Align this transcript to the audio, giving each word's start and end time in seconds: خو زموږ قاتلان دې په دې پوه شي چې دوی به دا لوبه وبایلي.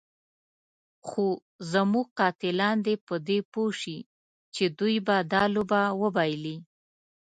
خو 1.07 1.25
زموږ 1.71 2.07
قاتلان 2.19 2.75
دې 2.85 2.95
په 3.07 3.15
دې 3.27 3.39
پوه 3.51 3.71
شي 3.81 3.97
چې 4.55 4.63
دوی 4.79 4.95
به 5.07 5.15
دا 5.33 5.43
لوبه 5.55 5.81
وبایلي. 6.01 6.57